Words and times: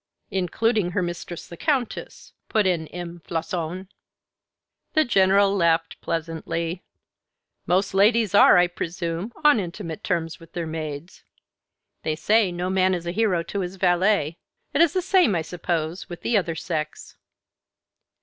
"Including 0.31 0.93
her 0.93 1.03
mistress, 1.03 1.45
the 1.45 1.55
Countess," 1.55 2.33
put 2.49 2.65
in 2.65 2.87
M. 2.87 3.21
Floçon. 3.23 3.87
The 4.95 5.05
General 5.05 5.55
laughed 5.55 6.01
pleasantly. 6.01 6.81
"Most 7.67 7.93
ladies 7.93 8.33
are, 8.33 8.57
I 8.57 8.65
presume, 8.65 9.31
on 9.43 9.59
intimate 9.59 10.03
terms 10.03 10.39
with 10.39 10.53
their 10.53 10.65
maids. 10.65 11.23
They 12.01 12.15
say 12.15 12.51
no 12.51 12.67
man 12.67 12.95
is 12.95 13.05
a 13.05 13.11
hero 13.11 13.43
to 13.43 13.59
his 13.59 13.75
valet. 13.75 14.39
It 14.73 14.81
is 14.81 14.93
the 14.93 15.03
same, 15.03 15.35
I 15.35 15.43
suppose, 15.43 16.09
with 16.09 16.21
the 16.21 16.35
other 16.35 16.55
sex." 16.55 17.15